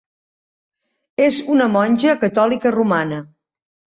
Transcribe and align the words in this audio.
És 1.25 1.37
una 1.57 1.69
monja 1.75 2.17
catòlica 2.25 2.75
romana. 2.79 3.23